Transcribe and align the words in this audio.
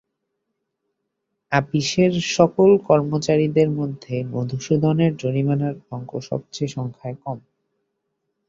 আপিসের 1.51 2.11
সকল 2.31 2.69
কর্মচারীদের 2.87 3.69
মধ্যে 3.71 4.15
মধুসূদনের 4.31 5.11
জরিমানার 5.15 5.75
অঙ্ক 5.91 6.11
সব 6.27 6.41
চেয়ে 6.51 6.73
সংখ্যায় 6.75 7.17
কম। 7.23 7.37